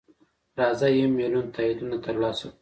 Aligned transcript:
راځه 0.59 0.87
یو 0.97 1.07
میلیون 1.17 1.45
تاییدونه 1.55 1.95
ترلاسه 2.05 2.45
کړو. 2.51 2.59